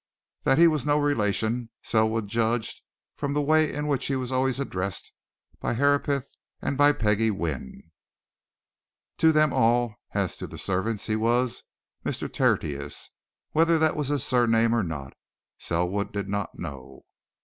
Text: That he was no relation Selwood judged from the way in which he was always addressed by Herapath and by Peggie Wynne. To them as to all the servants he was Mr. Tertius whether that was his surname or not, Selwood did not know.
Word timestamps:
That 0.45 0.57
he 0.57 0.65
was 0.67 0.83
no 0.83 0.97
relation 0.99 1.69
Selwood 1.83 2.27
judged 2.27 2.81
from 3.15 3.33
the 3.33 3.41
way 3.43 3.71
in 3.71 3.85
which 3.85 4.07
he 4.07 4.15
was 4.15 4.31
always 4.31 4.59
addressed 4.59 5.13
by 5.59 5.75
Herapath 5.75 6.27
and 6.59 6.75
by 6.75 6.91
Peggie 6.91 7.29
Wynne. 7.29 7.91
To 9.19 9.31
them 9.31 9.53
as 9.53 10.37
to 10.37 10.45
all 10.47 10.49
the 10.49 10.57
servants 10.57 11.05
he 11.05 11.15
was 11.15 11.65
Mr. 12.03 12.33
Tertius 12.33 13.11
whether 13.51 13.77
that 13.77 13.95
was 13.95 14.07
his 14.07 14.23
surname 14.25 14.73
or 14.73 14.81
not, 14.81 15.13
Selwood 15.59 16.11
did 16.11 16.27
not 16.27 16.57
know. 16.57 17.05